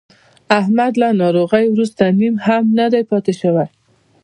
[0.59, 3.67] احمد له ناروغۍ ورسته نیم هم نه دی پاتې شوی.